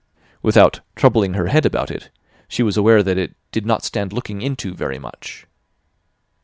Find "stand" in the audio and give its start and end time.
3.85-4.11